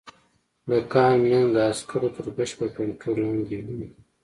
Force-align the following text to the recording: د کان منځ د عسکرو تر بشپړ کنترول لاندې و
د 0.69 0.71
کان 0.93 1.15
منځ 1.29 1.49
د 1.55 1.57
عسکرو 1.71 2.09
تر 2.15 2.25
بشپړ 2.37 2.67
کنترول 2.77 3.19
لاندې 3.49 3.57
و 3.65 3.67